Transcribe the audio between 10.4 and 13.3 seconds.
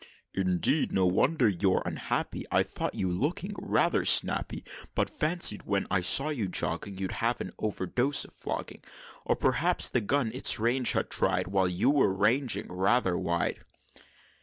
range had tried While you were ranging rather